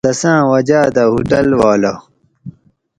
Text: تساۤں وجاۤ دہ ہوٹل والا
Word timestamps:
تساۤں 0.05 0.41
وجاۤ 0.51 0.87
دہ 0.95 1.03
ہوٹل 1.11 1.49
والا 1.59 1.93